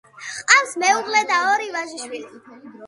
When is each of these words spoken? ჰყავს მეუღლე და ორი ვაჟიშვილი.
ჰყავს 0.37 0.71
მეუღლე 0.85 1.21
და 1.33 1.39
ორი 1.53 1.71
ვაჟიშვილი. 1.77 2.29